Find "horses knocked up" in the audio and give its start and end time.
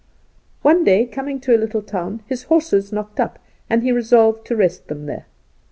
2.45-3.37